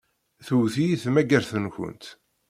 [0.45, 2.03] Tewwet-iyi tmagart-nkent.